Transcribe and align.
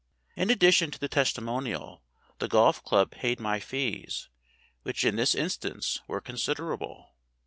In 0.35 0.49
addition 0.49 0.89
to 0.89 0.97
the 0.97 1.07
testimonial 1.07 2.01
the 2.39 2.47
golf 2.47 2.83
club 2.83 3.11
paid 3.11 3.39
my 3.39 3.59
fees, 3.59 4.29
which 4.81 5.03
in 5.05 5.15
this 5.15 5.35
instance 5.35 6.01
were 6.07 6.19
considerable. 6.21 7.13